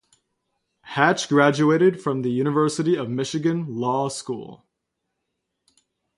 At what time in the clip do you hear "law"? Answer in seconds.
3.67-4.09